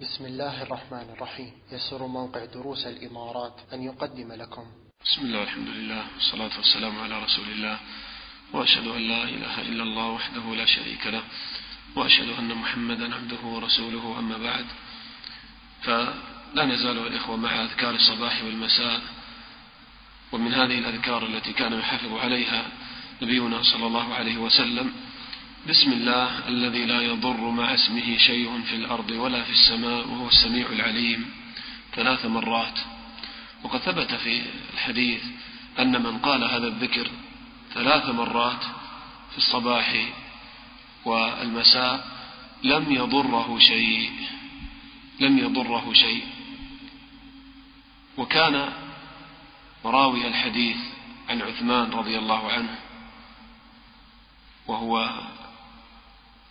[0.00, 1.52] بسم الله الرحمن الرحيم.
[1.72, 4.64] يسر موقع دروس الإمارات أن يقدم لكم.
[5.04, 7.78] بسم الله والحمد لله والصلاة والسلام على رسول الله.
[8.52, 11.22] وأشهد أن لا إله إلا الله وحده لا شريك له.
[11.96, 14.66] وأشهد أن محمدا عبده ورسوله أما بعد.
[15.82, 19.00] فلا نزال الإخوة مع أذكار الصباح والمساء.
[20.32, 22.68] ومن هذه الأذكار التي كان يحافظ عليها
[23.22, 24.92] نبينا صلى الله عليه وسلم
[25.68, 30.66] بسم الله الذي لا يضر مع اسمه شيء في الأرض ولا في السماء وهو السميع
[30.66, 31.30] العليم
[31.94, 32.78] ثلاث مرات.
[33.62, 34.42] وقد ثبت في
[34.74, 35.22] الحديث
[35.78, 37.10] أن من قال هذا الذكر
[37.74, 38.64] ثلاث مرات
[39.30, 40.06] في الصباح
[41.04, 42.08] والمساء
[42.62, 44.10] لم يضره شيء
[45.20, 46.24] لم يضره شيء.
[48.16, 48.72] وكان
[49.84, 50.76] راوي الحديث
[51.28, 52.78] عن عثمان رضي الله عنه
[54.66, 55.10] وهو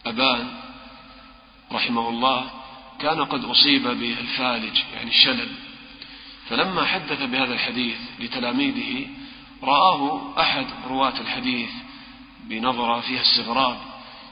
[0.06, 0.48] أبان
[1.72, 2.50] رحمه الله
[3.00, 5.50] كان قد أصيب بالفالج يعني الشلل
[6.50, 9.08] فلما حدث بهذا الحديث لتلاميذه
[9.64, 11.70] رآه أحد رواة الحديث
[12.50, 13.78] بنظرة فيها استغراب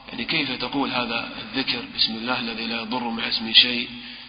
[0.08, 3.88] يعني كيف تقول هذا الذكر؟ بسم الله الذي لا يضر مع اسمه شيء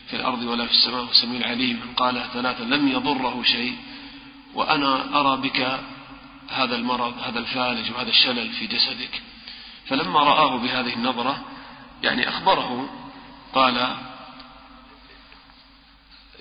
[0.09, 1.75] في الأرض ولا في السماء والسميع العليم.
[1.75, 3.75] من قالها ثلاثا لم يضره شيء
[4.53, 5.79] وأنا أرى بك
[6.49, 9.21] هذا المرض هذا الفالج وهذا الشلل في جسدك.
[9.89, 11.45] فلما رآه بهذه النظرة
[12.03, 12.89] يعني أخبره
[13.53, 13.95] قال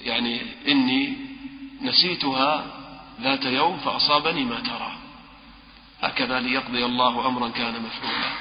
[0.02, 1.16] يعني إني
[1.82, 2.64] نسيتها
[3.20, 4.92] ذات يوم فأصابني ما ترى.
[6.02, 8.32] هكذا ليقضي الله أمرا كان مفعولا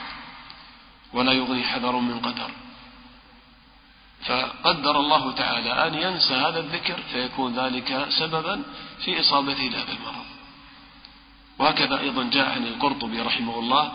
[1.13, 2.51] ولا يغني حذر من قدر.
[4.25, 8.63] فقدر الله تعالى أن ينسى هذا الذكر فيكون ذلك سببا
[9.05, 10.25] في إصابته لهذا المرض.
[11.59, 13.91] وهكذا أيضا جاء عن القرطبي رحمه الله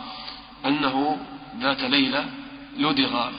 [0.67, 1.19] أنه
[1.59, 2.27] ذات ليلة
[2.77, 3.31] لدغ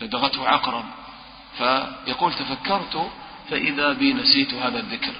[0.00, 0.84] لدغته عقرب
[1.58, 3.10] فيقول تفكرت
[3.50, 5.12] فإذا بي نسيت هذا الذكر.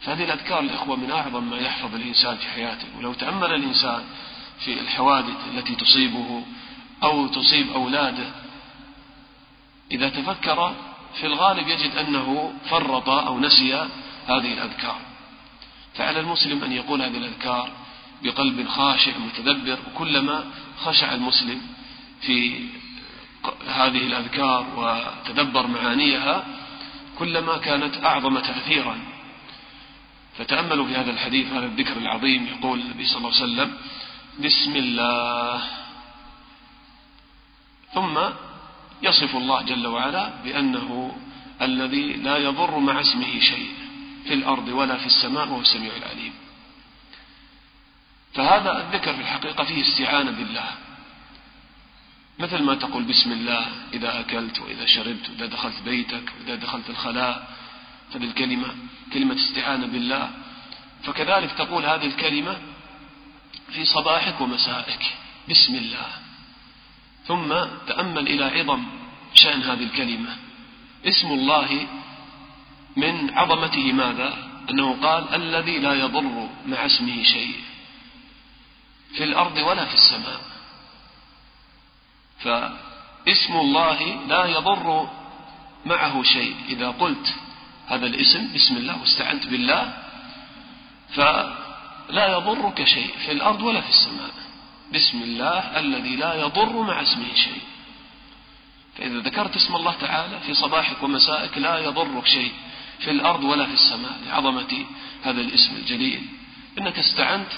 [0.00, 2.86] فهذه الأذكار الإخوة من أعظم ما يحفظ الإنسان في حياته.
[2.98, 4.04] ولو تأمل الإنسان
[4.64, 6.42] في الحوادث التي تصيبه
[7.02, 8.30] أو تصيب أولاده
[9.90, 10.74] إذا تفكر
[11.20, 13.74] في الغالب يجد أنه فرط أو نسي
[14.26, 14.98] هذه الأذكار.
[15.94, 17.70] فعلى المسلم أن يقول هذه الأذكار
[18.22, 20.44] بقلب خاشع متدبر وكلما
[20.80, 21.60] خشع المسلم
[22.20, 22.66] في
[23.68, 26.44] هذه الأذكار وتدبر معانيها
[27.18, 28.98] كلما كانت أعظم تأثيرا.
[30.38, 33.76] فتأملوا في هذا الحديث هذا الذكر العظيم يقول النبي صلى الله عليه وسلم
[34.38, 35.62] بسم الله.
[37.94, 38.18] ثم
[39.02, 41.16] يصف الله جل وعلا بأنه
[41.62, 43.70] الذي لا يضر مع اسمه شيء
[44.26, 46.32] في الأرض ولا في السماء وهو السميع العليم.
[48.34, 50.70] فهذا الذكر في الحقيقة فيه استعانة بالله.
[52.38, 57.48] مثل ما تقول بسم الله إذا أكلت وإذا شربت وإذا دخلت بيتك وإذا دخلت الخلاء.
[58.14, 58.74] هذه الكلمة
[59.12, 60.30] كلمة استعانة بالله.
[61.04, 62.56] فكذلك تقول هذه الكلمة
[63.72, 65.12] في صباحك ومسائك.
[65.50, 66.06] بسم الله.
[67.26, 67.54] ثم
[67.86, 68.84] تأمل إلى عظم
[69.34, 70.36] شأن هذه الكلمة.
[71.06, 71.86] اسم الله
[72.96, 77.54] من عظمته ماذا؟ أنه قال الذي لا يضر مع اسمه شيء.
[79.14, 80.40] في الأرض ولا في السماء.
[82.38, 85.08] فاسم الله لا يضر
[85.86, 86.56] معه شيء.
[86.68, 87.34] إذا قلت
[87.88, 89.92] هذا الاسم بسم الله واستعنت بالله
[91.14, 94.30] فلا يضرك شيء في الأرض ولا في السماء.
[94.94, 97.60] بسم الله الذي لا يضر مع اسمه شيء.
[98.98, 102.52] فإذا ذكرت اسم الله تعالى في صباحك ومسائك لا يضرك شيء
[102.98, 104.20] في الأرض ولا في السماء.
[104.26, 104.86] لعظمة
[105.22, 106.22] هذا الاسم الجليل.
[106.78, 107.48] إنك استعنت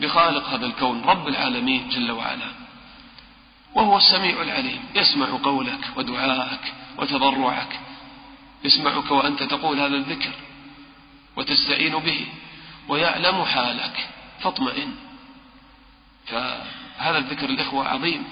[0.00, 2.50] بخالق هذا الكون رب العالمين جل وعلا.
[3.74, 4.80] وهو السميع العليم.
[4.94, 7.80] يسمع قولك ودعاءك وتضرعك.
[8.64, 10.32] يسمعك وأنت تقول هذا الذكر
[11.36, 12.26] وتستعين به
[12.88, 14.08] ويعلم حالك.
[14.40, 14.94] فاطمئن.
[16.26, 18.24] فهذا الذكر الإخوة عظيم.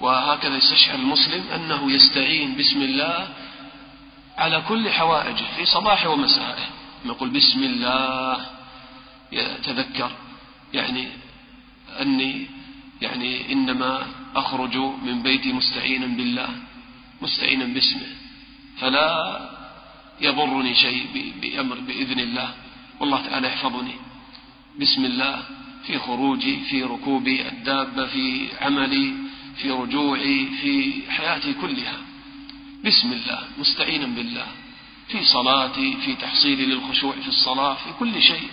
[0.00, 3.28] وهكذا يستشعر المسلم أنه يستعين بسم الله
[4.38, 6.64] على كل حوائجه في صباحه ومسائه
[7.04, 8.46] يقول بسم الله
[9.32, 10.10] يتذكر.
[10.74, 11.08] يعني
[12.00, 12.46] أني
[13.02, 14.06] يعني إنما
[14.36, 16.48] أخرج من بيتي مستعينا بالله
[17.22, 18.06] مستعينا باسمه
[18.78, 19.50] فلا
[20.20, 22.54] يضرني شيء بأمر بإذن الله.
[23.00, 23.94] والله تعالى يحفظني.
[24.80, 25.42] بسم الله.
[25.86, 29.14] في خروجي في ركوبي الدابة في عملي
[29.56, 31.96] في رجوعي في حياتي كلها.
[32.84, 33.40] بسم الله.
[33.58, 34.46] مستعينا بالله.
[35.08, 38.48] في صلاتي في تحصيلي للخشوع في الصلاة في كل شيء.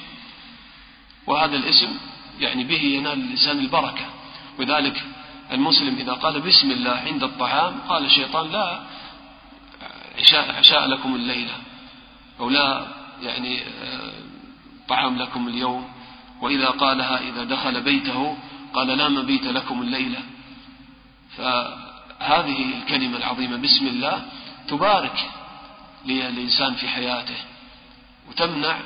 [1.27, 1.97] وهذا الاسم
[2.39, 4.05] يعني به ينال الإنسان البركة.
[4.59, 5.03] وذلك
[5.51, 8.79] المسلم إذا قال بسم الله عند الطعام قال الشيطان لا
[10.19, 11.53] عشاء, عشاء لكم الليلة
[12.39, 12.87] أو لا
[13.21, 14.11] يعني آه،
[14.87, 15.87] طعام لكم اليوم.
[16.41, 18.37] وإذا قالها إذا دخل بيته
[18.73, 20.19] قال لا مبيت لكم الليلة.
[21.37, 24.25] فهذه الكلمة العظيمة بسم الله
[24.67, 25.29] تبارك
[26.05, 27.37] للإنسان في حياته
[28.29, 28.77] وتمنع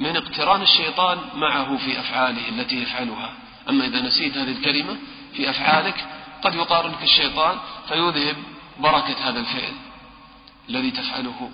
[0.00, 3.32] من اقتران الشيطان معه في أفعاله التي يفعلها.
[3.68, 4.96] أما إذا نسيت هذه الكلمة
[5.34, 6.06] في أفعالك
[6.42, 7.58] قد يقارنك الشيطان
[7.88, 8.36] فيذهب
[8.80, 9.72] بركة هذا الفعل
[10.68, 11.50] الذي تفعله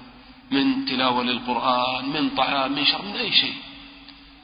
[0.51, 3.55] من تلاوة للقرآن من طعام من شر من أي شيء.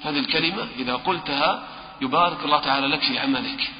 [0.04, 1.68] هذه الكلمة إذا قلتها
[2.00, 3.70] يبارك الله تعالى لك في عملك.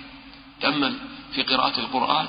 [0.61, 0.99] تأمل
[1.33, 2.27] في قراءة القرآن.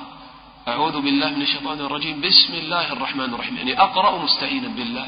[0.67, 2.21] أعوذ بالله من الشيطان الرجيم.
[2.21, 3.57] بسم الله الرحمن الرحيم.
[3.57, 5.07] يعني أقرأ مستعينا بالله.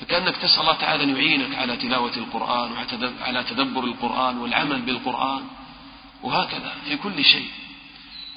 [0.00, 5.42] فكأنك تسأل الله تعالى أن يعينك على تلاوة القرآن وعلى تدبر القرآن والعمل بالقرآن
[6.22, 7.48] وهكذا في كل شيء.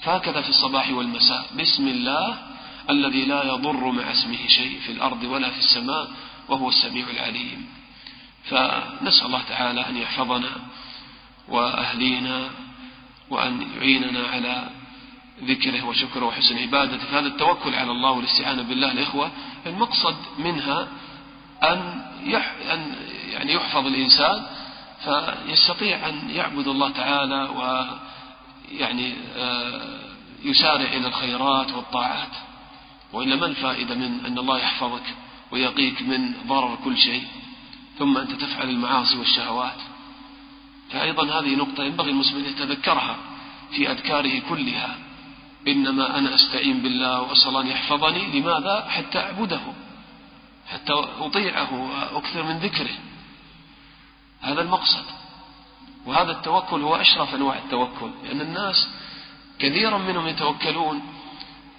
[0.01, 1.45] فهكذا في الصباح والمساء.
[1.59, 2.37] بسم الله
[2.89, 6.07] الذي لا يضر مع اسمه شيء في الأرض ولا في السماء
[6.49, 7.69] وهو السميع العليم.
[8.43, 10.51] فنسأل الله تعالى أن يحفظنا
[11.47, 12.49] وأهلينا
[13.29, 14.69] وأن يعيننا على
[15.43, 17.05] ذكره وشكره وحسن عبادته.
[17.11, 19.31] فهذا التوكل على الله والاستعانة بالله الإخوة.
[19.65, 20.87] المقصد منها
[21.63, 22.01] أن
[22.73, 22.95] أن
[23.31, 24.45] يعني يحفظ الإنسان
[25.05, 29.81] فيستطيع أن يعبد الله تعالى ويعني آه،
[30.43, 32.31] يسارع إلى الخيرات والطاعات.
[33.13, 35.03] وإلا ما الفائدة من أن الله يحفظك
[35.51, 37.23] ويقيك من ضرر كل شيء
[37.99, 39.77] ثم أنت تفعل المعاصي والشهوات؟
[40.91, 43.17] فأيضا هذه نقطة ينبغي المسلم أن يتذكرها
[43.71, 44.95] في أذكاره كلها.
[45.67, 49.61] إنما أنا أستعين بالله وأسأل أن يحفظني لماذا؟ حتى أعبده.
[50.73, 52.95] حتى أطيعه وأكثر من ذكره.
[54.41, 55.05] هذا المقصد.
[56.05, 58.89] وهذا التوكل هو أشرف أنواع التوكل لأن الناس
[59.59, 61.01] كثيرا منهم يتوكلون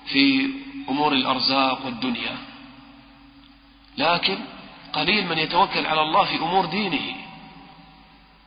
[0.06, 0.50] في
[0.88, 2.37] أمور الأرزاق والدنيا.
[3.98, 4.38] لكن
[4.93, 7.16] قليل من يتوكل على الله في أمور دينه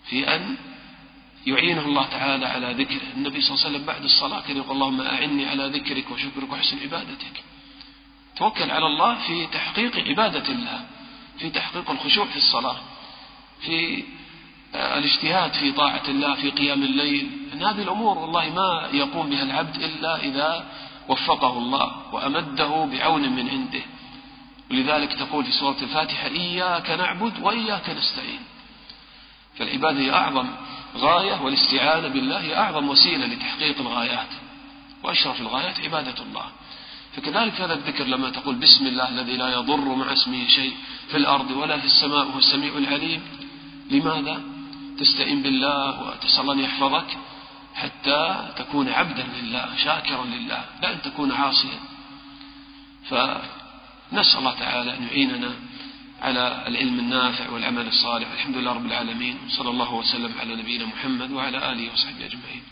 [0.10, 0.58] في أن
[1.48, 3.02] يعينه الله تعالى على ذكره.
[3.16, 6.80] النبي صلى الله عليه وسلم بعد الصلاة كان يقول اللهم أعني على ذكرك وشكرك وحسن
[6.80, 7.44] عبادتك.
[8.38, 10.86] توكل على الله في تحقيق عبادة الله
[11.40, 12.78] في تحقيق الخشوع في الصلاة
[13.62, 14.04] في
[14.76, 17.30] الاجتهاد في طاعة الله في قيام الليل.
[17.54, 20.66] أن هذه الأمور والله ما يقوم بها العبد إلا إذا
[21.08, 23.82] وفقه الله وأمده بعون من عنده.
[24.72, 28.40] ولذلك تقول في سورة الفاتحة إياك نعبد وإياك نستعين.
[29.58, 30.50] فالعبادة هي أعظم
[30.98, 34.30] غاية والاستعانة بالله هي أعظم وسيلة لتحقيق الغايات.
[35.04, 36.46] وأشرف الغايات عبادة الله.
[37.16, 40.74] فكذلك هذا الذكر لما تقول بسم الله الذي لا يضر مع اسمه شيء
[41.12, 43.22] في الأرض ولا في السماء وهو السميع العليم
[43.92, 44.42] لماذا؟
[45.00, 47.18] تستعين بالله وتسأل أن يحفظك
[47.76, 51.80] حتى تكون عبدا لله شاكرا لله لا أن تكون عاصيا
[53.10, 55.52] فنسأل الله تعالى أن يعيننا
[56.22, 61.32] على العلم النافع والعمل الصالح الحمد لله رب العالمين صلى الله وسلم على نبينا محمد
[61.32, 62.64] وعلى آله وصحبه أجمعين